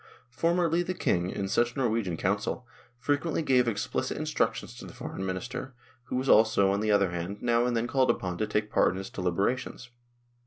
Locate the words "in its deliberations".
8.95-9.91